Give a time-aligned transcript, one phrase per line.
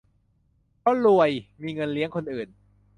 [0.79, 1.29] เพราะรวย
[1.63, 2.47] มีเงินเลี้ยงคนอื่น